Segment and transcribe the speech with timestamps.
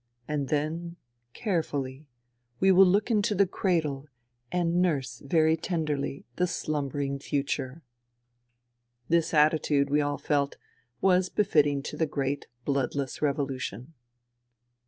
[0.27, 0.95] And then,
[1.33, 2.07] carefully,
[2.59, 4.07] we will look into the cradle
[4.51, 7.83] and nurse very tenderly the slumbering future.
[9.09, 10.57] THE REVOLUTION 89 This attitude, we all felt,
[11.01, 13.93] was befitting to the great bloodless revolution.